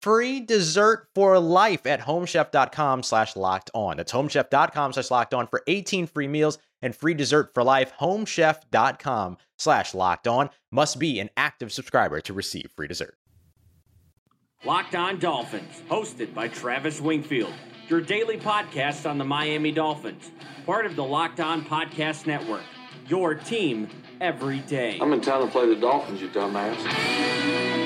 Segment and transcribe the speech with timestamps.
[0.00, 3.96] free dessert for life at homechef.com slash locked on.
[3.96, 7.92] That's homechef.com slash locked on for 18 free meals and free dessert for life.
[8.00, 13.16] Homechef.com slash locked on must be an active subscriber to receive free dessert.
[14.64, 17.54] Locked On Dolphins, hosted by Travis Wingfield,
[17.88, 20.30] your daily podcast on the Miami Dolphins,
[20.66, 22.64] part of the Locked On Podcast Network,
[23.08, 23.88] your team
[24.20, 24.98] every day.
[25.00, 27.79] I'm in town to play the Dolphins, you dumbass.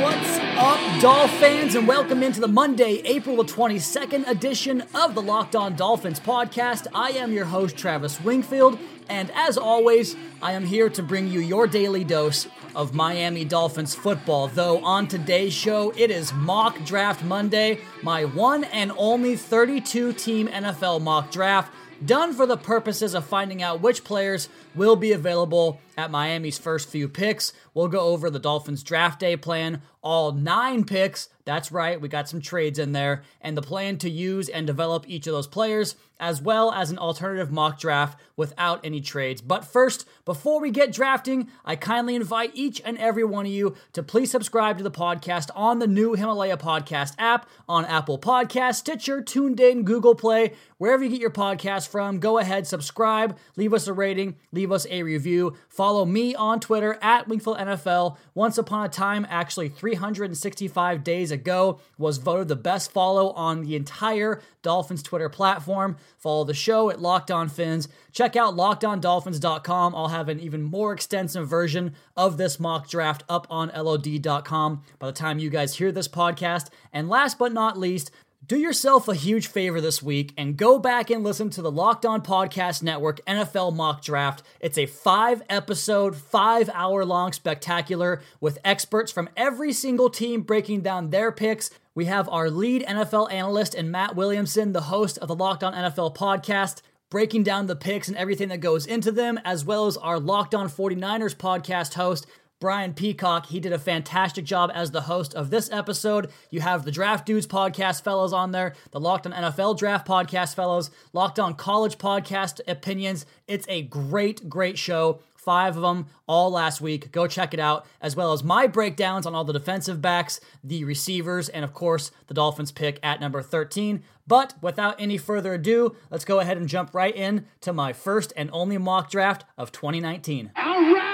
[0.00, 5.54] What's up, Dolphins, and welcome into the Monday, April the 22nd edition of the Locked
[5.54, 6.86] On Dolphins podcast.
[6.94, 8.78] I am your host, Travis Wingfield,
[9.10, 13.94] and as always, I am here to bring you your daily dose of Miami Dolphins
[13.94, 14.48] football.
[14.48, 20.48] Though on today's show, it is Mock Draft Monday, my one and only 32 team
[20.48, 21.74] NFL mock draft
[22.04, 26.88] done for the purposes of finding out which players will be available at Miami's first
[26.88, 27.52] few picks.
[27.74, 31.28] We'll go over the Dolphins draft day plan, all nine picks.
[31.44, 35.08] That's right, we got some trades in there, and the plan to use and develop
[35.08, 39.40] each of those players, as well as an alternative mock draft without any trades.
[39.40, 43.74] But first, before we get drafting, I kindly invite each and every one of you
[43.94, 48.76] to please subscribe to the podcast on the new Himalaya Podcast app on Apple Podcast,
[48.76, 52.20] Stitcher, TuneIn, Google Play, wherever you get your podcast from.
[52.20, 55.56] Go ahead, subscribe, leave us a rating, leave us a review.
[55.68, 58.16] Follow me on Twitter at Wingfield NFL.
[58.34, 63.76] Once upon a time, actually 365 days ago, was voted the best follow on the
[63.76, 65.96] entire Dolphins Twitter platform.
[66.18, 67.88] Follow the show at Locked On Fins.
[68.12, 69.94] Check out lockedondolphins.com.
[69.94, 75.06] I'll have an even more extensive version of this mock draft up on LOD.com by
[75.06, 76.68] the time you guys hear this podcast.
[76.92, 78.10] And last but not least,
[78.50, 82.04] do yourself a huge favor this week and go back and listen to the Locked
[82.04, 84.42] On Podcast Network NFL Mock Draft.
[84.58, 90.80] It's a five episode, five hour long spectacular with experts from every single team breaking
[90.80, 91.70] down their picks.
[91.94, 95.72] We have our lead NFL analyst and Matt Williamson, the host of the Locked On
[95.72, 99.96] NFL podcast, breaking down the picks and everything that goes into them, as well as
[99.96, 102.26] our Locked On 49ers podcast host,
[102.60, 103.46] Brian Peacock.
[103.46, 106.30] He did a fantastic job as the host of this episode.
[106.50, 110.54] You have the Draft Dudes podcast fellows on there, the Locked on NFL Draft podcast
[110.54, 113.24] fellows, Locked on College podcast opinions.
[113.48, 115.20] It's a great, great show.
[115.34, 117.10] Five of them all last week.
[117.12, 120.84] Go check it out, as well as my breakdowns on all the defensive backs, the
[120.84, 124.02] receivers, and of course, the Dolphins pick at number 13.
[124.26, 128.34] But without any further ado, let's go ahead and jump right in to my first
[128.36, 130.52] and only mock draft of 2019.
[130.56, 130.62] All
[130.94, 131.09] right,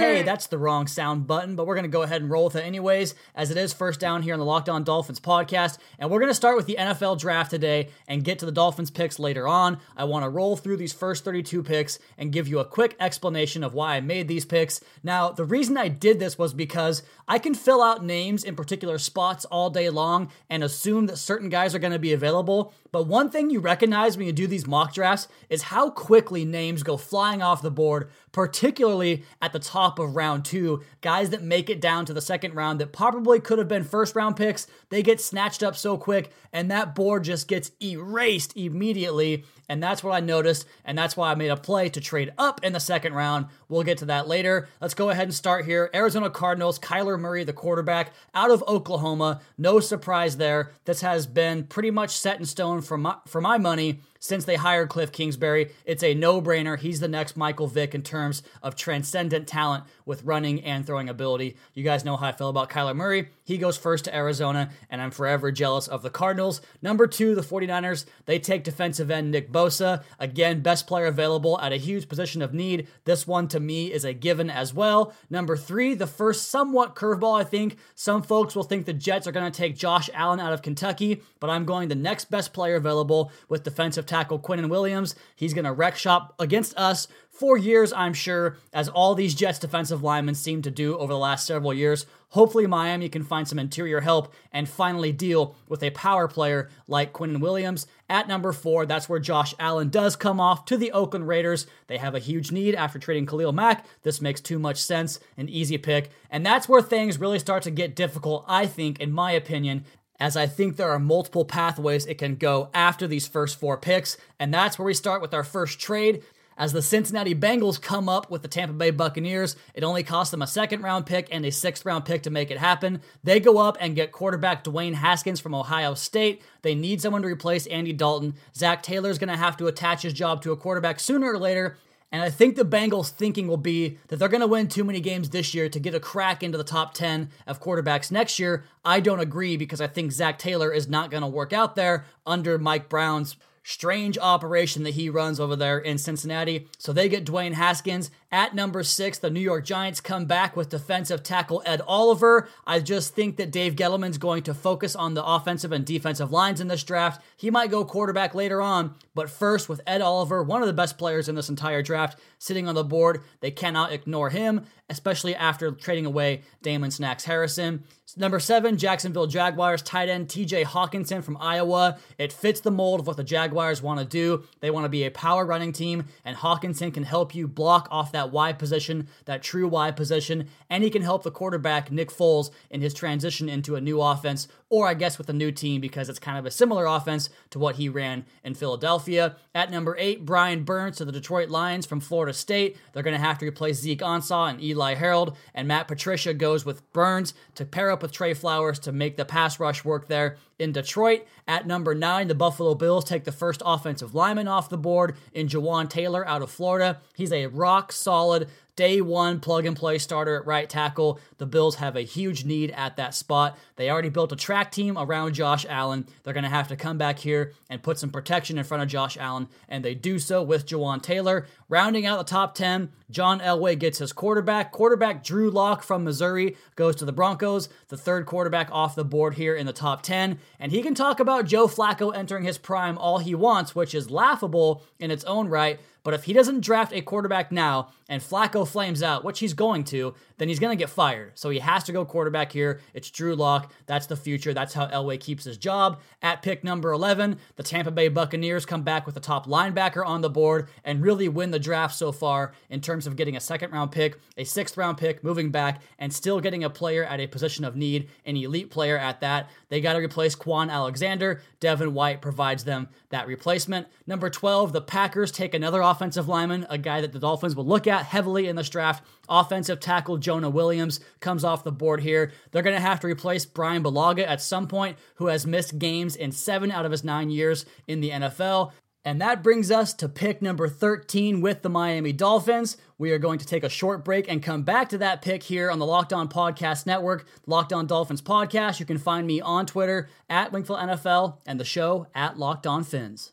[0.00, 2.56] Hey, that's the wrong sound button, but we're going to go ahead and roll with
[2.56, 5.76] it anyways, as it is first down here on the Locked On Dolphins podcast.
[5.98, 8.90] And we're going to start with the NFL draft today and get to the Dolphins
[8.90, 9.78] picks later on.
[9.98, 13.62] I want to roll through these first 32 picks and give you a quick explanation
[13.62, 14.80] of why I made these picks.
[15.02, 18.96] Now, the reason I did this was because I can fill out names in particular
[18.96, 22.72] spots all day long and assume that certain guys are going to be available.
[22.92, 26.82] But one thing you recognize when you do these mock drafts is how quickly names
[26.82, 30.82] go flying off the board, particularly at the top top of round two.
[31.00, 34.14] Guys that make it down to the second round that probably could have been first
[34.14, 39.44] round picks, they get snatched up so quick, and that board just gets erased immediately.
[39.68, 42.62] And that's what I noticed, and that's why I made a play to trade up
[42.64, 43.46] in the second round.
[43.68, 44.68] We'll get to that later.
[44.80, 45.90] Let's go ahead and start here.
[45.94, 49.40] Arizona Cardinals, Kyler Murray, the quarterback, out of Oklahoma.
[49.56, 50.72] No surprise there.
[50.86, 54.56] This has been pretty much set in stone for my, for my money since they
[54.56, 55.70] hired Cliff Kingsbury.
[55.84, 56.78] It's a no brainer.
[56.78, 61.56] He's the next Michael Vick in terms of transcendent talent with running and throwing ability.
[61.74, 63.30] You guys know how I feel about Kyler Murray.
[63.42, 66.60] He goes first to Arizona, and I'm forever jealous of the Cardinals.
[66.82, 68.04] Number two, the 49ers.
[68.26, 70.04] They take defensive end Nick Bosa.
[70.18, 72.86] Again, best player available at a huge position of need.
[73.04, 75.14] This one to me is a given as well.
[75.30, 77.78] Number three, the first somewhat curveball, I think.
[77.94, 81.22] Some folks will think the Jets are going to take Josh Allen out of Kentucky,
[81.40, 85.14] but I'm going the next best player available with defensive tackle Quinnen Williams.
[85.36, 89.58] He's going to wreck shop against us for years, I'm sure, as all these Jets
[89.58, 92.04] defensive linemen seem to do over the last several years.
[92.30, 97.12] Hopefully, Miami can find some interior help and finally deal with a power player like
[97.12, 97.86] Quinnen Williams.
[98.10, 101.66] At number four, that's where Josh Allen does come off to the Oakland Raiders.
[101.86, 103.86] They have a huge need after trading Khalil Mack.
[104.02, 106.10] This makes too much sense, an easy pick.
[106.30, 109.84] And that's where things really start to get difficult, I think, in my opinion,
[110.20, 114.18] as I think there are multiple pathways it can go after these first four picks.
[114.38, 116.22] And that's where we start with our first trade.
[116.58, 120.42] As the Cincinnati Bengals come up with the Tampa Bay Buccaneers, it only cost them
[120.42, 123.00] a second round pick and a sixth round pick to make it happen.
[123.24, 126.42] They go up and get quarterback Dwayne Haskins from Ohio State.
[126.60, 128.34] They need someone to replace Andy Dalton.
[128.54, 131.78] Zac Taylor's going to have to attach his job to a quarterback sooner or later.
[132.12, 135.00] And I think the Bengals' thinking will be that they're going to win too many
[135.00, 138.64] games this year to get a crack into the top 10 of quarterbacks next year.
[138.84, 142.04] I don't agree because I think Zach Taylor is not going to work out there
[142.26, 146.68] under Mike Brown's strange operation that he runs over there in Cincinnati.
[146.78, 148.10] So they get Dwayne Haskins.
[148.32, 152.48] At number six, the New York Giants come back with defensive tackle Ed Oliver.
[152.66, 156.60] I just think that Dave Gettleman's going to focus on the offensive and defensive lines
[156.60, 157.22] in this draft.
[157.36, 160.96] He might go quarterback later on, but first with Ed Oliver, one of the best
[160.96, 165.72] players in this entire draft, sitting on the board, they cannot ignore him, especially after
[165.72, 167.84] trading away Damon Snacks Harrison.
[168.16, 171.98] Number seven, Jacksonville Jaguars tight end TJ Hockenson from Iowa.
[172.18, 174.44] It fits the mold of what the Jaguars want to do.
[174.60, 178.12] They want to be a power running team, and Hockenson can help you block off
[178.12, 182.50] that wide position, that true wide position, and he can help the quarterback, Nick Foles,
[182.70, 186.08] in his transition into a new offense, or I guess with a new team because
[186.08, 189.36] it's kind of a similar offense to what he ran in Philadelphia.
[189.52, 192.76] At number eight, Brian Burns to the Detroit Lions from Florida State.
[192.92, 196.64] They're going to have to replace Zeke Ansah and Eli Harold, and Matt Patricia goes
[196.64, 200.36] with Burns to pair up with Trey Flowers to make the pass rush work there
[200.60, 201.26] in Detroit.
[201.48, 205.48] At number nine, the Buffalo Bills take the first offensive lineman off the board in
[205.48, 207.00] Jawaan Taylor out of Florida.
[207.16, 208.48] He's a rock solid
[208.80, 211.20] day one plug and play starter at right tackle.
[211.36, 213.58] The Bills have a huge need at that spot.
[213.76, 216.06] They already built a track team around Josh Allen.
[216.22, 218.88] They're going to have to come back here and put some protection in front of
[218.88, 221.46] Josh Allen, and they do so with Jawaan Taylor.
[221.68, 224.72] Rounding out the top 10, John Elway gets his quarterback.
[224.72, 229.34] Quarterback Drew Lock from Missouri goes to the Broncos, the third quarterback off the board
[229.34, 230.38] here in the top 10.
[230.58, 234.10] And he can talk about Joe Flacco entering his prime all he wants, which is
[234.10, 235.78] laughable in its own right.
[236.10, 239.84] But if he doesn't draft a quarterback now and Flacco flames out, which he's going
[239.84, 241.30] to, then he's going to get fired.
[241.36, 242.80] So he has to go quarterback here.
[242.92, 243.72] It's Drew Lock.
[243.86, 244.52] That's the future.
[244.52, 246.00] That's how Elway keeps his job.
[246.20, 250.22] At pick number 11, the Tampa Bay Buccaneers come back with a top linebacker on
[250.22, 253.70] the board and really win the draft so far in terms of getting a second
[253.70, 257.28] round pick, a sixth round pick, moving back, and still getting a player at a
[257.28, 259.48] position of need, an elite player at that.
[259.68, 261.42] They got to replace Kwon Alexander.
[261.60, 263.86] Devin White provides them that replacement.
[264.08, 267.86] Number 12, the Packers take another offensive lineman, a guy that the Dolphins will look
[267.86, 269.04] at heavily in this draft.
[269.28, 272.32] Offensive tackle Jonah Williams comes off the board here.
[272.50, 276.16] They're going to have to replace Brian Bulaga at some point, who has missed games
[276.16, 278.72] in seven out of his nine years in the NFL.
[279.04, 282.78] And that brings us to pick number 13 with the Miami Dolphins.
[282.96, 285.70] We are going to take a short break and come back to that pick here
[285.70, 288.80] on the Locked On Podcast Network, Locked On Dolphins Podcast.
[288.80, 292.84] You can find me on Twitter at Wingfield NFL and the show at Locked On
[292.84, 293.32] Fins.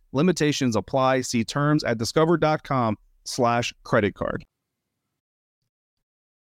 [0.13, 1.21] Limitations apply.
[1.21, 4.45] See terms at discover.com slash credit card.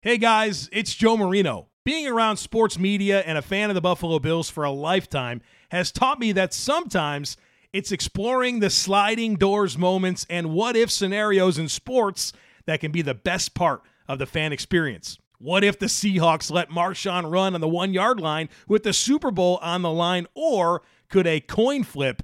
[0.02, 1.70] Hey guys, it's Joe Marino.
[1.84, 5.92] Being around sports media and a fan of the Buffalo Bills for a lifetime has
[5.92, 7.38] taught me that sometimes
[7.74, 12.34] it's exploring the sliding doors moments and what if scenarios in sports
[12.66, 15.18] that can be the best part of the fan experience.
[15.40, 19.32] What if the Seahawks let Marshawn run on the one yard line with the Super
[19.32, 20.28] Bowl on the line?
[20.34, 22.24] Or could a coin flip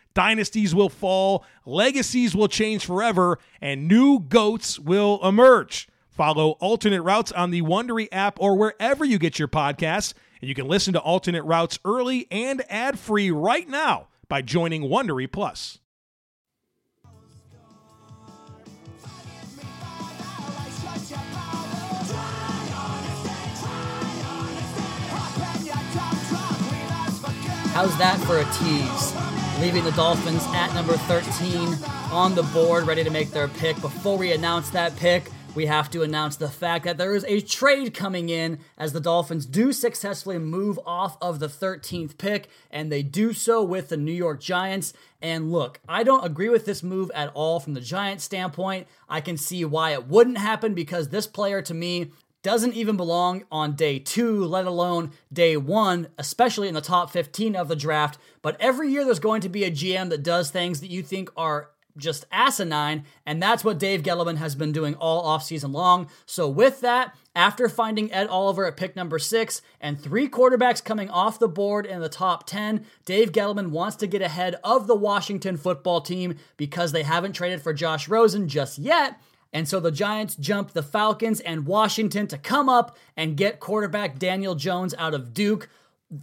[0.13, 5.87] dynasties will fall, legacies will change forever, and new goats will emerge.
[6.09, 10.13] Follow alternate routes on the Wondery app or wherever you get your podcasts.
[10.41, 14.83] And you can listen to alternate routes early and ad free right now by joining
[14.83, 15.79] Wondery Plus.
[27.73, 29.40] How's that for a tease?
[29.61, 31.77] Leaving the Dolphins at number 13
[32.11, 33.79] on the board, ready to make their pick.
[33.79, 37.41] Before we announce that pick, we have to announce the fact that there is a
[37.41, 42.91] trade coming in as the Dolphins do successfully move off of the 13th pick, and
[42.91, 44.93] they do so with the New York Giants.
[45.21, 48.87] And look, I don't agree with this move at all from the Giants standpoint.
[49.07, 52.11] I can see why it wouldn't happen because this player to me
[52.43, 57.55] doesn't even belong on day two, let alone day one, especially in the top 15
[57.55, 58.17] of the draft.
[58.41, 61.29] But every year there's going to be a GM that does things that you think
[61.37, 66.09] are just asinine, and that's what Dave Gettleman has been doing all offseason long.
[66.25, 71.09] So, with that, after finding Ed Oliver at pick number six and three quarterbacks coming
[71.09, 74.95] off the board in the top 10, Dave Gettleman wants to get ahead of the
[74.95, 79.19] Washington football team because they haven't traded for Josh Rosen just yet.
[79.53, 84.17] And so the Giants jumped the Falcons and Washington to come up and get quarterback
[84.17, 85.69] Daniel Jones out of Duke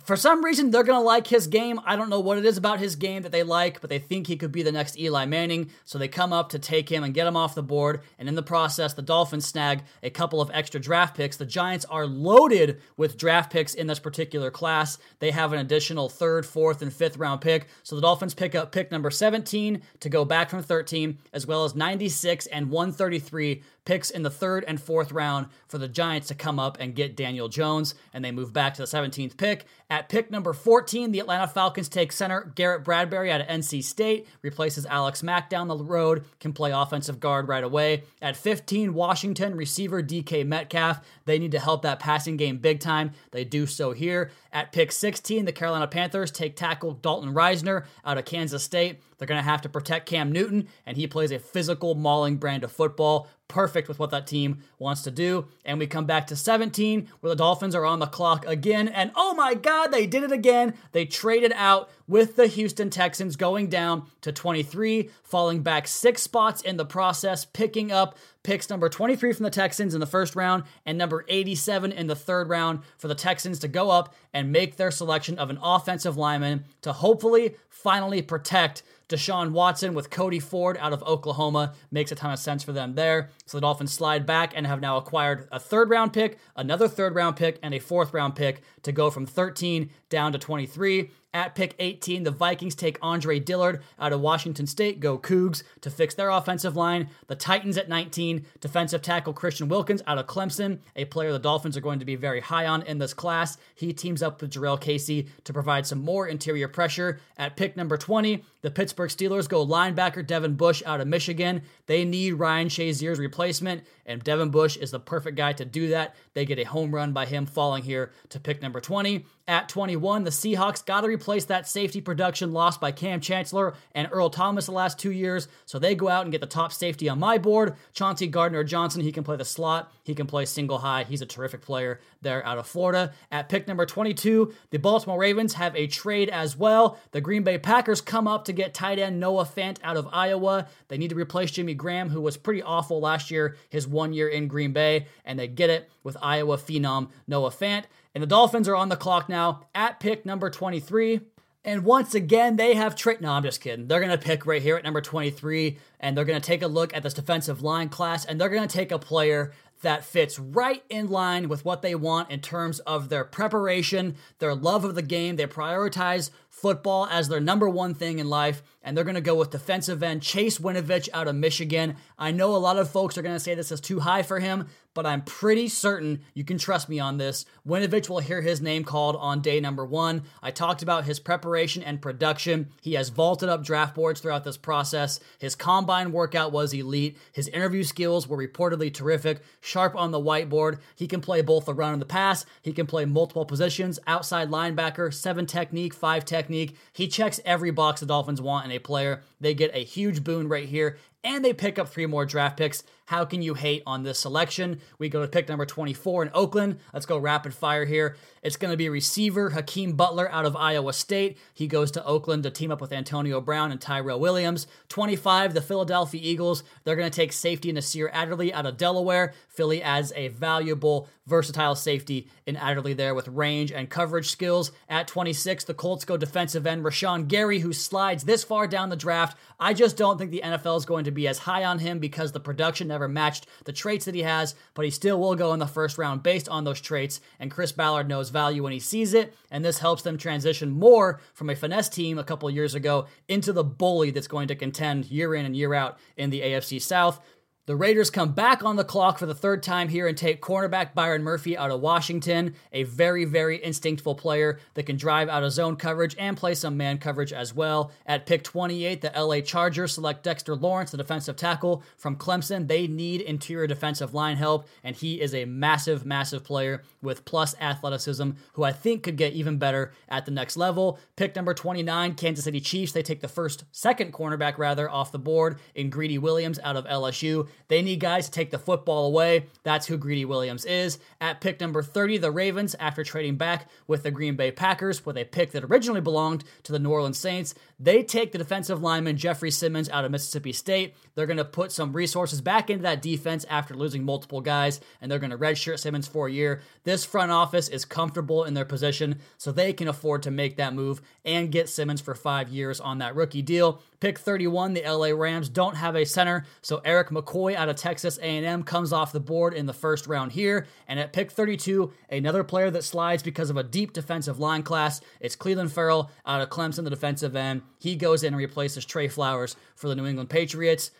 [0.04, 1.80] for some reason they're to like his game.
[1.84, 4.26] I don't know what it is about his game that they like, but they think
[4.26, 5.70] he could be the next Eli Manning.
[5.84, 8.02] So they come up to take him and get him off the board.
[8.18, 11.36] And in the process, the Dolphins snag a couple of extra draft picks.
[11.36, 14.98] The Giants are loaded with draft picks in this particular class.
[15.20, 17.68] They have an additional third, fourth, and fifth round pick.
[17.82, 21.64] So the Dolphins pick up pick number 17 to go back from 13, as well
[21.64, 26.34] as 96 and 133 picks in the third and fourth round for the Giants to
[26.34, 29.64] come up and get Daniel Jones, and they move back to the 17th pick.
[29.88, 34.28] At pick number 14, the Atlanta Falcons take center Garrett Bradbury out of NC State,
[34.42, 38.02] replaces Alex Mack down the road, can play offensive guard right away.
[38.20, 41.00] At 15, Washington receiver DK Metcalf.
[41.24, 43.12] They need to help that passing game big time.
[43.30, 44.30] They do so here.
[44.52, 49.00] At pick 16, the Carolina Panthers take tackle Dalton Risner out of Kansas State.
[49.16, 52.64] They're going to have to protect Cam Newton, and he plays a physical, mauling brand
[52.64, 53.28] of football.
[53.48, 55.48] Perfect with what that team wants to do.
[55.64, 58.88] And we come back to 17, where the Dolphins are on the clock again.
[58.88, 60.74] And oh my God, they did it again.
[60.92, 66.60] They traded out with the Houston Texans going down to 23, falling back six spots
[66.60, 70.64] in the process, picking up picks number 23 from the Texans in the first round
[70.86, 74.76] and number 87 in the third round for the Texans to go up and make
[74.76, 80.76] their selection of an offensive lineman to hopefully finally protect Deshaun Watson with Cody Ford
[80.78, 83.30] out of Oklahoma makes a ton of sense for them there.
[83.46, 87.14] So the Dolphins slide back and have now acquired a third round pick, another third
[87.14, 91.10] round pick, and a fourth round pick to go from 13 down to 23.
[91.34, 95.90] At pick 18, the Vikings take Andre Dillard out of Washington State, go Cougs, to
[95.90, 97.10] fix their offensive line.
[97.26, 101.76] The Titans at 19, defensive tackle Christian Wilkins out of Clemson, a player the Dolphins
[101.76, 103.58] are going to be very high on in this class.
[103.74, 107.20] He teams up with Jurrell Casey to provide some more interior pressure.
[107.36, 111.60] At pick number 20, the Pittsburgh Steelers go linebacker Devin Bush out of Michigan.
[111.84, 116.16] They need Ryan Shazier's replacement, and Devin Bush is the perfect guy to do that.
[116.32, 119.26] They get a home run by him falling here to pick number 20.
[119.48, 124.06] At 21, the Seahawks got to replace that safety production lost by Kam Chancellor and
[124.12, 127.08] Earl Thomas the last two years, so they go out and get the top safety
[127.08, 127.74] on my board.
[127.94, 131.04] Chauncey Gardner Johnson, he can play the slot, he can play single high.
[131.04, 133.14] He's a terrific player there out of Florida.
[133.32, 136.98] At pick number 22, the Baltimore Ravens have a trade as well.
[137.12, 140.68] The Green Bay Packers come up to get tight end Noah Fant out of Iowa.
[140.88, 144.28] They need to replace Jimmy Graham, who was pretty awful last year, his one year
[144.28, 147.84] in Green Bay, and they get it with Iowa phenom Noah Fant.
[148.18, 151.20] And the Dolphins are on the clock now at pick number 23.
[151.64, 153.22] And once again, they have tricked.
[153.22, 153.86] No, I'm just kidding.
[153.86, 156.66] They're going to pick right here at number 23, and they're going to take a
[156.66, 160.36] look at this defensive line class, and they're going to take a player that fits
[160.36, 164.96] right in line with what they want in terms of their preparation, their love of
[164.96, 165.36] the game.
[165.36, 166.30] They prioritize
[166.60, 170.02] football as their number one thing in life, and they're going to go with defensive
[170.02, 171.96] end Chase Winovich out of Michigan.
[172.18, 174.40] I know a lot of folks are going to say this is too high for
[174.40, 177.44] him, but I'm pretty certain you can trust me on this.
[177.66, 180.22] Winovich will hear his name called on day number one.
[180.42, 182.70] I talked about his preparation and production.
[182.80, 185.20] He has vaulted up draft boards throughout this process.
[185.38, 187.18] His combine workout was elite.
[187.32, 190.78] His interview skills were reportedly terrific, sharp on the whiteboard.
[190.96, 192.44] He can play both the run and the pass.
[192.62, 196.47] He can play multiple positions, outside linebacker, seven technique, five technique.
[196.48, 199.22] He checks every box the Dolphins want in a player.
[199.40, 202.84] They get a huge boon right here and they pick up three more draft picks.
[203.06, 204.80] How can you hate on this selection?
[204.98, 206.78] We go to pick number 24 in Oakland.
[206.92, 208.16] Let's go rapid fire here.
[208.42, 211.38] It's going to be receiver Hakeem Butler out of Iowa State.
[211.54, 214.66] He goes to Oakland to team up with Antonio Brown and Tyrell Williams.
[214.88, 216.62] 25, the Philadelphia Eagles.
[216.84, 219.34] They're going to take safety Nasir Adderley out of Delaware.
[219.48, 224.72] Philly adds a valuable, versatile safety in Adderley there with range and coverage skills.
[224.88, 228.96] At 26, the Colts go defensive end Rashan Gary, who slides this far down the
[228.96, 229.36] draft.
[229.60, 232.32] I just don't think the NFL is going to be as high on him because
[232.32, 235.58] the production never matched the traits that he has, but he still will go in
[235.58, 237.20] the first round based on those traits.
[237.38, 241.20] And Chris Ballard knows value when he sees it, and this helps them transition more
[241.34, 245.06] from a finesse team a couple years ago into the bully that's going to contend
[245.06, 247.20] year in and year out in the AFC South.
[247.68, 250.94] The Raiders come back on the clock for the third time here and take cornerback
[250.94, 255.52] Byron Murphy out of Washington, a very, very instinctful player that can drive out of
[255.52, 257.92] zone coverage and play some man coverage as well.
[258.06, 262.68] At pick 28, the LA Chargers select Dexter Lawrence, the defensive tackle from Clemson.
[262.68, 267.54] They need interior defensive line help, and he is a massive, massive player with plus
[267.60, 270.98] athleticism who I think could get even better at the next level.
[271.16, 272.92] Pick number 29, Kansas City Chiefs.
[272.92, 276.86] They take the first, second cornerback rather, off the board in Greedy Williams out of
[276.86, 277.46] LSU.
[277.66, 279.46] They need guys to take the football away.
[279.62, 280.98] That's who Greedy Williams is.
[281.20, 285.18] At pick number 30, the Ravens, after trading back with the Green Bay Packers with
[285.18, 289.16] a pick that originally belonged to the New Orleans Saints, they take the defensive lineman
[289.16, 290.94] Jeffrey Simmons out of Mississippi State.
[291.14, 295.10] They're going to put some resources back into that defense after losing multiple guys, and
[295.10, 296.60] they're going to redshirt Simmons for a year.
[296.84, 300.74] This front office is comfortable in their position, so they can afford to make that
[300.74, 303.80] move and get Simmons for five years on that rookie deal.
[304.00, 308.18] Pick 31, the LA Rams don't have a center, so Erik McCoy out of Texas
[308.18, 310.66] A&M comes off the board in the first round here.
[310.86, 315.00] And at pick 32, another player that slides because of a deep defensive line class,
[315.20, 317.62] it's Clelin Ferrell out of Clemson, the defensive end.
[317.78, 320.90] He goes in and replaces Trey Flowers for the New England Patriots.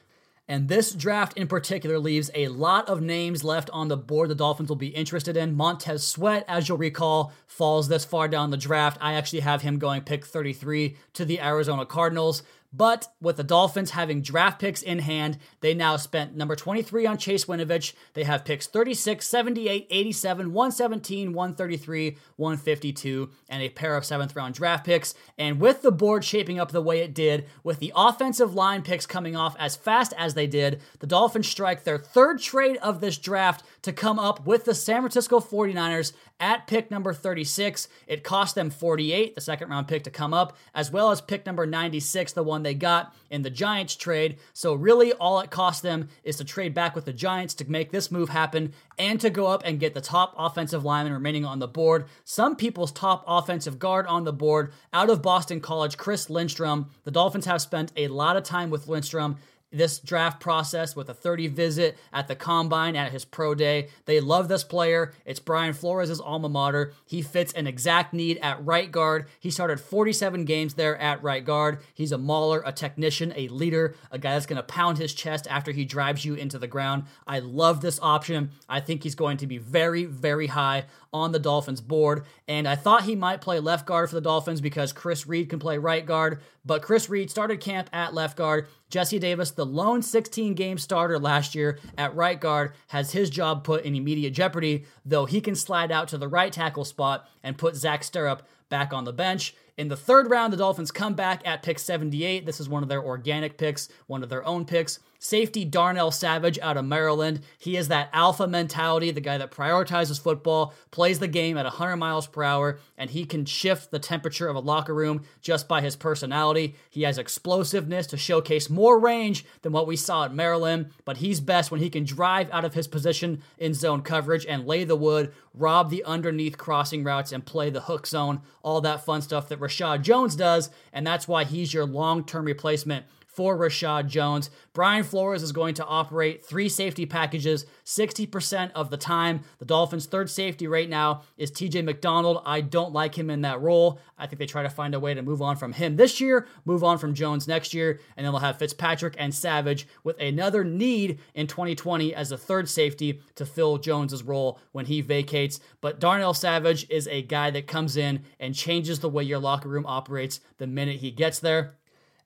[0.50, 4.34] And this draft in particular leaves a lot of names left on the board the
[4.34, 5.54] Dolphins will be interested in.
[5.54, 8.96] Montez Sweat, as you'll recall, falls this far down the draft.
[9.02, 12.42] I actually have him going pick 33 to the Arizona Cardinals.
[12.72, 17.16] But with the Dolphins having draft picks in hand, they now spent number 23 on
[17.16, 17.94] Chase Winovich.
[18.12, 24.54] They have picks 36, 78, 87, 117, 133, 152, and a pair of seventh round
[24.54, 25.14] draft picks.
[25.38, 29.06] And with the board shaping up the way it did, with the offensive line picks
[29.06, 33.16] coming off as fast as they did, the Dolphins strike their third trade of this
[33.16, 37.88] draft to come up with the San Francisco 49ers at pick number 36.
[38.06, 41.46] It cost them 48, the second round pick to come up, as well as pick
[41.46, 44.38] number 96, the one they got in the Giants trade.
[44.52, 47.90] So, really, all it cost them is to trade back with the Giants to make
[47.90, 51.58] this move happen and to go up and get the top offensive lineman remaining on
[51.58, 52.06] the board.
[52.24, 56.90] Some people's top offensive guard on the board out of Boston College, Chris Lindstrom.
[57.04, 59.36] The Dolphins have spent a lot of time with Lindstrom
[59.70, 63.88] this draft process with a 30 visit at the combine at his pro day.
[64.06, 65.12] They love this player.
[65.24, 66.94] It's Brian Flores' alma mater.
[67.04, 69.26] He fits an exact need at right guard.
[69.38, 71.80] He started 47 games there at right guard.
[71.94, 75.46] He's a mauler, a technician, a leader, a guy that's going to pound his chest
[75.50, 77.04] after he drives you into the ground.
[77.26, 78.50] I love this option.
[78.68, 82.24] I think he's going to be very, very high on the Dolphins board.
[82.46, 85.58] And I thought he might play left guard for the Dolphins because Chris Reed can
[85.58, 86.40] play right guard.
[86.64, 88.68] But Chris Reed started camp at left guard.
[88.90, 93.64] Jesse Davis, the lone 16 game starter last year at right guard, has his job
[93.64, 97.58] put in immediate jeopardy, though he can slide out to the right tackle spot and
[97.58, 99.54] put Zach Sterup back on the bench.
[99.76, 102.44] In the third round, the Dolphins come back at pick 78.
[102.44, 104.98] This is one of their organic picks, one of their own picks.
[105.20, 107.40] Safety Darnell Savage out of Maryland.
[107.58, 111.96] He is that alpha mentality, the guy that prioritizes football, plays the game at 100
[111.96, 115.80] miles per hour, and he can shift the temperature of a locker room just by
[115.80, 116.76] his personality.
[116.88, 121.40] He has explosiveness to showcase more range than what we saw at Maryland, but he's
[121.40, 124.96] best when he can drive out of his position in zone coverage and lay the
[124.96, 128.40] wood, rob the underneath crossing routes, and play the hook zone.
[128.62, 132.44] All that fun stuff that Reshad Jones does, and that's why he's your long term
[132.44, 133.04] replacement
[133.38, 134.50] for Reshad Jones.
[134.72, 139.42] Brian Flores is going to operate three safety packages 60% of the time.
[139.60, 142.42] The Dolphins' third safety right now is TJ McDonald.
[142.44, 144.00] I don't like him in that role.
[144.18, 146.48] I think they try to find a way to move on from him this year,
[146.64, 150.64] move on from Jones next year, and then they'll have Fitzpatrick and Savage with another
[150.64, 155.60] need in 2020 as a third safety to fill Jones's role when he vacates.
[155.80, 159.68] But Darnell Savage is a guy that comes in and changes the way your locker
[159.68, 161.77] room operates the minute he gets there.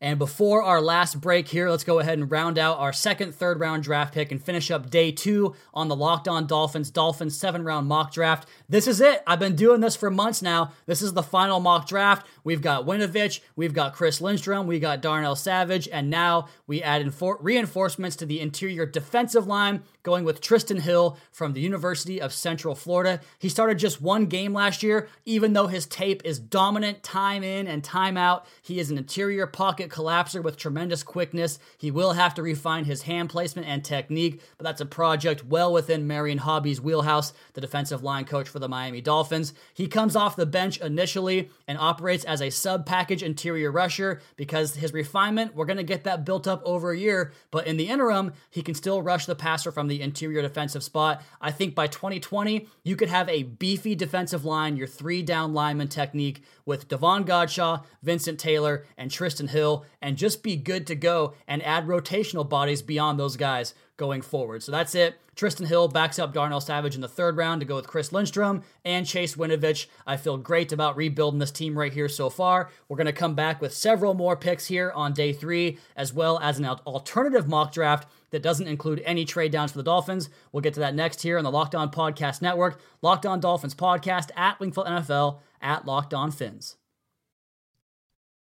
[0.02, 3.60] And before our last break here, let's go ahead and round out our second, third
[3.60, 7.62] round draft pick and finish up day two on the Locked On Dolphins Dolphins seven
[7.62, 8.48] round mock draft.
[8.68, 9.22] This is it.
[9.28, 10.72] I've been doing this for months now.
[10.86, 12.26] This is the final mock draft.
[12.42, 17.06] We've got Winovich, we've got Chris Lindstrom, we got Darnell Savage, and now we add
[17.06, 22.32] infor- reinforcements to the interior defensive line, going with Trysten Hill from the University of
[22.32, 23.20] Central Florida.
[23.38, 27.68] He started just one game last year, even though his tape is dominant time in
[27.68, 28.46] and time out.
[28.60, 31.58] He is an interior pocket collapser with tremendous quickness.
[31.78, 35.72] He will have to refine his hand placement and technique, but that's a project well
[35.72, 39.52] within Marion Hobby's wheelhouse, the defensive line coach for the Miami Dolphins.
[39.74, 44.76] He comes off the bench initially and operates as a sub package interior rusher because
[44.76, 47.88] his refinement, we're going to get that built up over a year, but in the
[47.88, 51.22] interim, he can still rush the passer from the interior defensive spot.
[51.40, 55.88] I think by 2020, you could have a beefy defensive line, your three down lineman
[55.88, 61.34] technique with Davon Godchaux, Vincent Taylor, and Trysten Hill, and just be good to go
[61.46, 64.62] and add rotational bodies beyond those guys going forward.
[64.62, 65.18] So that's it.
[65.36, 68.62] Trysten Hill backs up Darnell Savage in the third round to go with Chris Lindstrom
[68.84, 69.86] and Chase Winovich.
[70.06, 72.68] I feel great about rebuilding this team right here so far.
[72.88, 76.38] We're going to come back with several more picks here on day three, as well
[76.40, 80.28] as an alternative mock draft that doesn't include any trade downs for the Dolphins.
[80.50, 83.74] We'll get to that next here on the Locked On Podcast Network, Locked On Dolphins
[83.74, 86.76] Podcast at Wingfield NFL at Locked On Fins.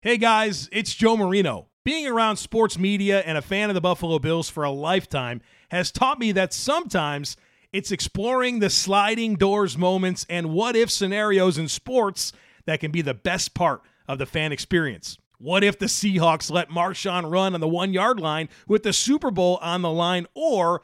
[0.01, 1.67] Hey guys, it's Joe Marino.
[1.85, 5.91] Being around sports media and a fan of the Buffalo Bills for a lifetime has
[5.91, 7.35] taught me that sometimes
[7.73, 12.31] it's exploring the sliding doors moments and what if scenarios in sports
[12.65, 15.17] that can be the best part of the fan experience.
[15.39, 19.31] What if the Seahawks let Marshawn run on the one yard line with the Super
[19.31, 20.25] Bowl on the line?
[20.35, 20.83] Or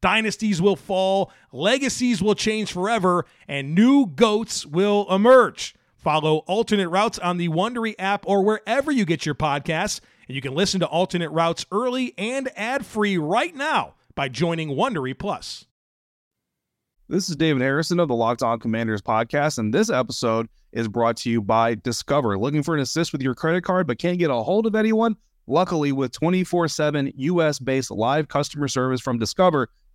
[0.00, 5.74] dynasties will fall, legacies will change forever, and new goats will emerge.
[5.96, 10.00] Follow alternate routes on the Wondery app or wherever you get your podcasts.
[10.28, 14.70] And you can listen to alternate routes early and ad free right now by joining
[14.70, 15.66] Wondery Plus.
[17.08, 21.16] This is David Harrison of the Locked On Commanders podcast, and this episode is brought
[21.18, 22.38] to you by Discover.
[22.38, 25.16] Looking for an assist with your credit card but can't get a hold of anyone?
[25.46, 29.70] Luckily, with 24 7 US based live customer service from Discover,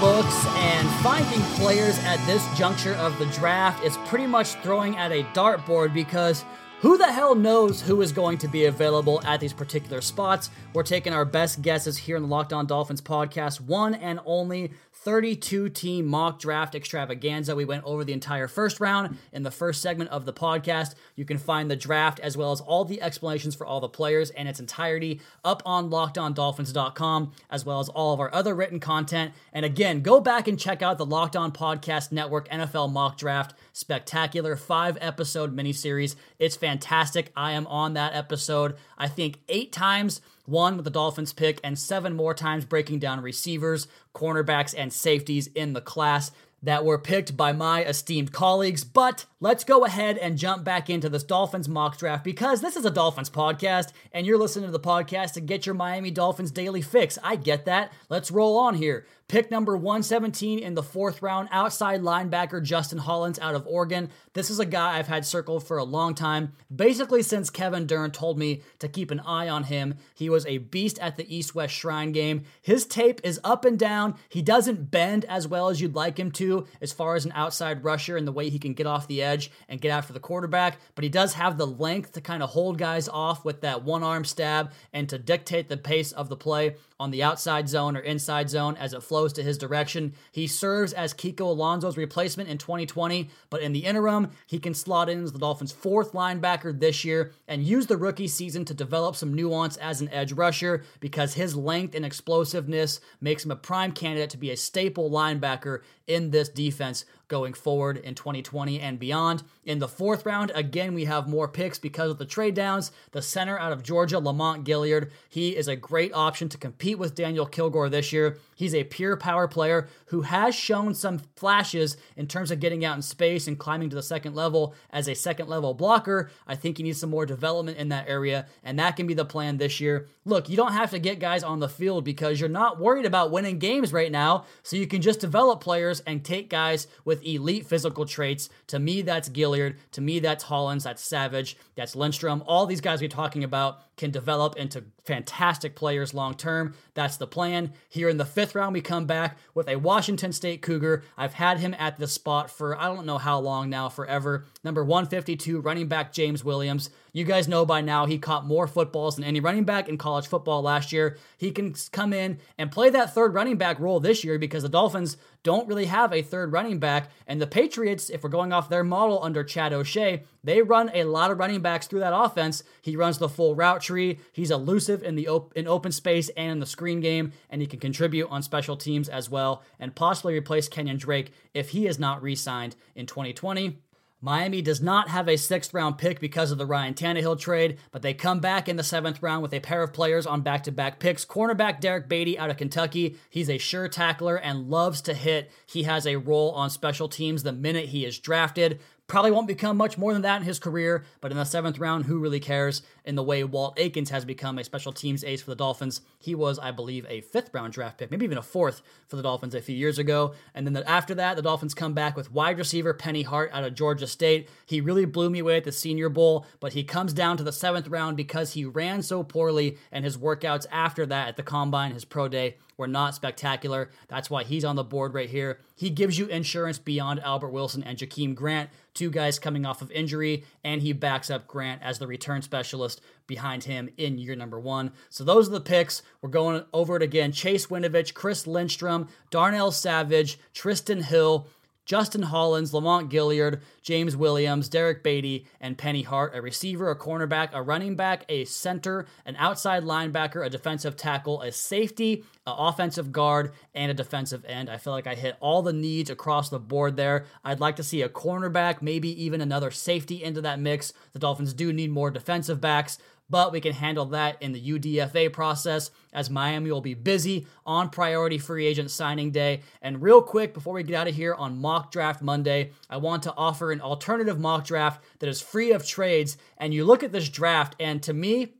[0.00, 5.12] Books, and finding players at this juncture of the draft is pretty much throwing at
[5.12, 6.42] a dartboard because
[6.80, 10.48] who the hell knows who is going to be available at these particular spots?
[10.72, 14.72] We're taking our best guesses here in the Locked On Dolphins podcast, one and only
[15.02, 17.56] 32 team mock draft extravaganza.
[17.56, 20.94] We went over the entire first round in the first segment of the podcast.
[21.16, 24.28] You can find the draft as well as all the explanations for all the players
[24.30, 29.32] and its entirety up on lockedondolphins.com, as well as all of our other written content.
[29.54, 33.54] And again, go back and check out the Locked On Podcast Network NFL Mock Draft
[33.72, 36.14] Spectacular five episode miniseries.
[36.38, 37.32] It's fantastic.
[37.34, 41.78] I am on that episode, I think, eight times one with the Dolphins pick, and
[41.78, 46.32] seven more times breaking down receivers, cornerbacks, and safeties in the class
[46.62, 48.84] that were picked by my esteemed colleagues.
[48.84, 52.84] But let's go ahead and jump back into this Dolphins mock draft because this is
[52.84, 56.82] a Dolphins podcast and you're listening to the podcast to get your Miami Dolphins daily
[56.82, 57.18] fix.
[57.22, 57.92] I get that.
[58.08, 59.06] Let's roll on here.
[59.30, 64.10] Pick number 117 in the fourth round, outside linebacker Justin Hollins out of Oregon.
[64.32, 68.10] This is a guy I've had circled for a long time, basically since Kevin Dern
[68.10, 69.94] told me to keep an eye on him.
[70.16, 72.42] He was a beast at the East West Shrine game.
[72.60, 74.16] His tape is up and down.
[74.28, 77.84] He doesn't bend as well as you'd like him to, as far as an outside
[77.84, 80.80] rusher and the way he can get off the edge and get after the quarterback,
[80.96, 84.02] but he does have the length to kind of hold guys off with that one
[84.02, 88.00] arm stab and to dictate the pace of the play on the outside zone or
[88.00, 90.12] inside zone as it flows to his direction.
[90.30, 95.08] He serves as Kiko Alonso's replacement in 2020, but in the interim, he can slot
[95.08, 99.16] in as the Dolphins' fourth linebacker this year and use the rookie season to develop
[99.16, 103.92] some nuance as an edge rusher because his length and explosiveness makes him a prime
[103.92, 105.80] candidate to be a staple linebacker
[106.10, 109.42] in this defense going forward in 2020 and beyond.
[109.64, 112.90] In the fourth round, again, we have more picks because of the trade downs.
[113.12, 117.14] The center out of Georgia, Lamont Gaillard, he is a great option to compete with
[117.14, 118.38] Daniel Kilgore this year.
[118.56, 122.96] He's a pure power player who has shown some flashes in terms of getting out
[122.96, 126.30] in space and climbing to the second level as a second level blocker.
[126.48, 129.24] I think he needs some more development in that area, and that can be the
[129.24, 130.08] plan this year.
[130.24, 133.30] Look, you don't have to get guys on the field because you're not worried about
[133.30, 137.66] winning games right now, so you can just develop players and take guys with elite
[137.66, 138.48] physical traits.
[138.68, 139.76] To me, that's Gaillard.
[139.92, 140.84] To me, that's Hollins.
[140.84, 141.56] That's Savage.
[141.74, 142.42] That's Lindstrom.
[142.46, 146.74] All these guys we're talking about can develop into fantastic players long term.
[146.94, 147.72] That's the plan.
[147.88, 151.02] Here in the fifth round, we come back with a Washington State Cougar.
[151.16, 154.46] I've had him at this spot for I don't know how long now, forever.
[154.64, 156.90] Number 152, running back James Williams.
[157.12, 160.28] You guys know by now he caught more footballs than any running back in college
[160.28, 161.18] football last year.
[161.36, 164.68] He can come in and play that third running back role this year because the
[164.68, 167.10] Dolphins don't really have a third running back.
[167.26, 171.04] And the Patriots, if we're going off their model under Chad O'Shea, they run a
[171.04, 172.62] lot of running backs through that offense.
[172.80, 174.20] He runs the full route tree.
[174.32, 177.66] He's elusive in the op- in open space and in the screen game, and he
[177.66, 181.98] can contribute on special teams as well, and possibly replace Kenyon Drake if he is
[181.98, 183.78] not re-signed in 2020.
[184.22, 188.02] Miami does not have a sixth round pick because of the Ryan Tannehill trade, but
[188.02, 190.72] they come back in the seventh round with a pair of players on back to
[190.72, 191.24] back picks.
[191.24, 193.16] Cornerback Derrick Baity out of Kentucky.
[193.30, 195.50] He's a sure tackler and loves to hit.
[195.64, 198.80] He has a role on special teams the minute he is drafted.
[199.10, 202.04] Probably won't become much more than that in his career, but in the seventh round,
[202.04, 202.82] who really cares?
[203.04, 206.36] In the way Walt Aikens has become a special teams ace for the Dolphins, he
[206.36, 209.56] was, I believe, a fifth round draft pick, maybe even a fourth for the Dolphins
[209.56, 210.34] a few years ago.
[210.54, 213.64] And then the, after that, the Dolphins come back with wide receiver Penny Hart out
[213.64, 214.48] of Georgia State.
[214.64, 217.50] He really blew me away at the Senior Bowl, but he comes down to the
[217.50, 221.94] seventh round because he ran so poorly, and his workouts after that at the combine,
[221.94, 223.90] his pro day, were not spectacular.
[224.08, 225.60] That's why he's on the board right here.
[225.74, 229.90] He gives you insurance beyond Albert Wilson and Jakeem Grant, two guys coming off of
[229.90, 234.58] injury, and he backs up Grant as the return specialist behind him in year number
[234.58, 234.92] one.
[235.08, 236.02] So those are the picks.
[236.20, 237.32] We're going over it again.
[237.32, 241.46] Chase Winovich, Chris Lindstrom, Darnell Savage, Trysten Hill,
[241.84, 247.50] Justin Hollins, Lamont Gaillard, James Williams, Derrick Baity, and Penny Hart, a receiver, a cornerback,
[247.52, 253.10] a running back, a center, an outside linebacker, a defensive tackle, a safety, an offensive
[253.12, 254.70] guard, and a defensive end.
[254.70, 257.26] I feel like I hit all the needs across the board there.
[257.44, 260.92] I'd like to see a cornerback, maybe even another safety into that mix.
[261.12, 262.98] The Dolphins do need more defensive backs
[263.30, 267.88] but we can handle that in the UDFA process as Miami will be busy on
[267.88, 269.60] priority free agent signing day.
[269.80, 273.22] And real quick, before we get out of here on Mock Draft Monday, I want
[273.22, 276.36] to offer an alternative mock draft that is free of trades.
[276.58, 278.54] And you look at this draft, and to me,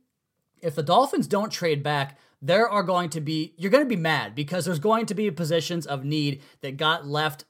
[0.61, 4.01] if the Dolphins don't trade back, there are going to be, you're going to be
[4.01, 7.45] mad because there's going to be positions of need that got left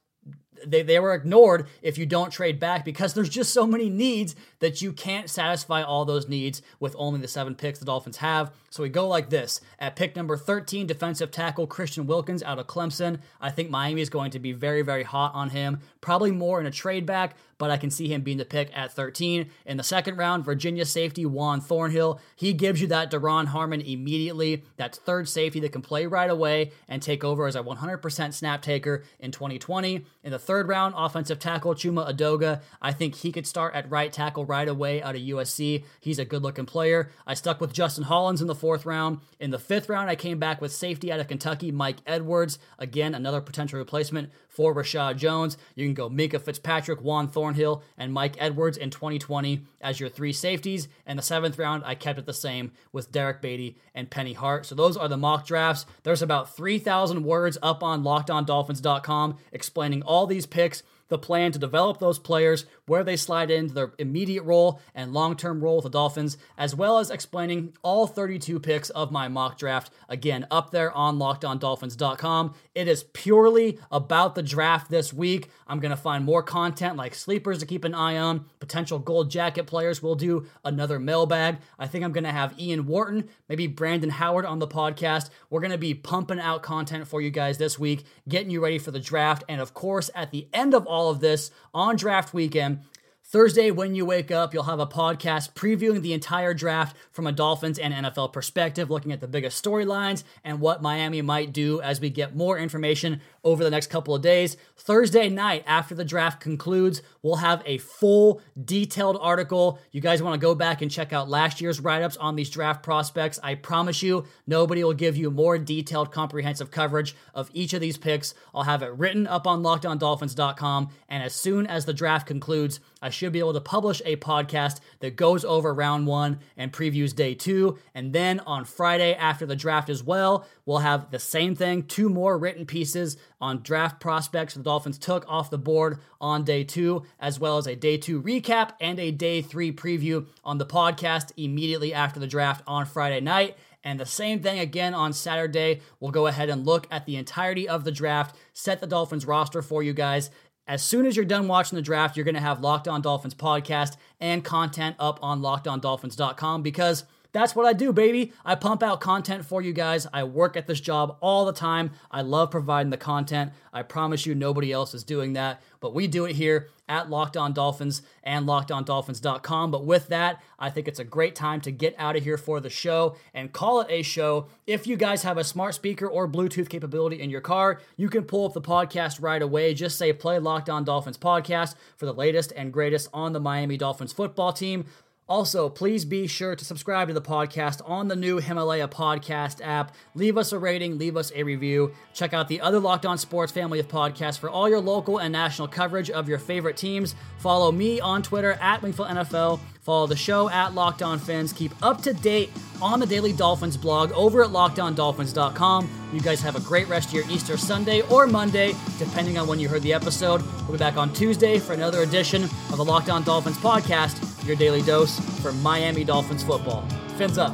[0.66, 4.36] they, they were ignored if you don't trade back because there's just so many needs
[4.60, 8.52] that you can't satisfy all those needs with only the seven picks the Dolphins have.
[8.70, 9.62] So we go like this.
[9.80, 13.20] At pick number 13, defensive tackle Christian Wilkins out of Clemson.
[13.40, 15.80] I think Miami is going to be very, very hot on him.
[16.00, 18.92] Probably more in a trade back, but I can see him being the pick at
[18.92, 19.48] 13.
[19.68, 22.20] In the second round, Virginia safety Juan Thornhill.
[22.36, 26.72] He gives you that Duron Harmon immediately, that third safety that can play right away
[26.88, 30.04] and take over as a 100% snap taker in 2020.
[30.24, 32.64] In the third round, offensive tackle Chuma Edoga.
[32.82, 35.84] I think he could start at right tackle right away out of USC.
[36.00, 37.12] He's a good looking player.
[37.28, 39.20] I stuck with Justin Hollins in the fourth round.
[39.40, 42.58] In the fifth round, I came back with safety out of Kentucky, Mike Edwards.
[42.80, 45.58] Again, another potential replacement for Reshad Jones.
[45.76, 47.51] You can go Minkah Fitzpatrick, Juan Thornhill,
[47.98, 50.88] and Mike Edwards in 2020 as your three safeties.
[51.06, 54.66] And the seventh round, I kept it the same with Derrick Baity and Penny Hart.
[54.66, 55.86] So those are the mock drafts.
[56.04, 62.00] There's about 3,000 words up on lockedondolphins.com explaining all these picks the plan to develop
[62.00, 65.90] those players, where they slide into their immediate role and long term role with the
[65.90, 69.92] Dolphins, as well as explaining all 32 picks of my mock draft.
[70.10, 72.56] Again, up there on lockedondolphins.com.
[72.74, 75.50] It is purely about the draft this week.
[75.68, 79.30] I'm going to find more content like sleepers to keep an eye on, potential gold
[79.30, 80.02] jacket players.
[80.02, 81.58] We'll do another mailbag.
[81.78, 85.30] I think I'm going to have Ian Wharton, maybe Brandon Howard on the podcast.
[85.50, 88.80] We're going to be pumping out content for you guys this week, getting you ready
[88.80, 89.44] for the draft.
[89.50, 92.82] And of course, at the end of all of this, on draft weekend,
[93.24, 97.32] Thursday, when you wake up, you'll have a podcast previewing the entire draft from a
[97.32, 102.00] Dolphins and NFL perspective, looking at the biggest storylines and what Miami might do as
[102.00, 104.58] we get more information over the next couple of days.
[104.78, 109.80] Thursday night, after the draft concludes, we'll have a full, detailed article.
[109.92, 112.50] You guys want to go back and check out last year's write ups on these
[112.50, 113.40] draft prospects.
[113.44, 117.98] I promise you, nobody will give you more detailed, comprehensive coverage of each of these
[117.98, 118.34] picks.
[118.54, 123.10] I'll have it written up on lockedondolphins.com, and as soon as the draft concludes, I
[123.10, 127.34] should be able to publish a podcast that goes over round one and previews day
[127.34, 127.80] two.
[127.96, 132.10] And then on Friday after the draft as well, we'll have the same thing two
[132.10, 137.04] more written pieces on draft prospects the Dolphins took off the board on day two,
[137.20, 141.32] as well as a day two recap and a day three preview on the podcast
[141.36, 143.58] immediately after the draft on Friday night.
[143.84, 145.82] And the same thing again on Saturday.
[146.00, 149.62] We'll go ahead and look at the entirety of the draft, set the Dolphins roster
[149.62, 150.30] for you guys,
[150.68, 153.34] as soon as you're done watching the draft, you're going to have Locked On Dolphins
[153.34, 158.34] podcast and content up on lockedondolphins.com because that's what I do, baby.
[158.44, 160.08] I pump out content for you guys.
[160.14, 161.92] I work at this job all the time.
[162.10, 163.52] I love providing the content.
[163.72, 167.38] I promise you, nobody else is doing that, but we do it here at Locked
[167.38, 169.72] On Dolphins and LockedOnDolphins.com.
[169.72, 172.60] But with that, I think it's a great time to get out of here for
[172.60, 174.48] the show and call it a show.
[174.68, 178.26] If you guys have a smart speaker or Bluetooth capability in your car, you can
[178.26, 179.74] pull up the podcast right away.
[179.74, 183.78] Just say play Locked On Dolphins podcast for the latest and greatest on the Miami
[183.78, 184.86] Dolphins football team.
[185.30, 189.96] Also, please be sure to subscribe to the podcast on the new Himalaya podcast app.
[190.14, 191.94] Leave us a rating, leave us a review.
[192.14, 195.32] Check out the other Locked On Sports family of podcasts for all your local and
[195.32, 197.16] national coverage of your favorite teams.
[197.38, 199.62] Follow me on Twitter at Wingfield NFL.
[199.82, 201.54] Follow the show at Locked On Fins.
[201.54, 205.90] Keep up to date on the Daily Dolphins blog over at LockedOnDolphins.com.
[206.14, 209.60] You guys have a great rest of your Easter Sunday or Monday, depending on when
[209.60, 210.42] you heard the episode.
[210.64, 214.56] We'll be back on Tuesday for another edition of the Locked On Dolphins podcast your
[214.56, 216.86] daily dose for Miami Dolphins football.
[217.18, 217.54] Fins up.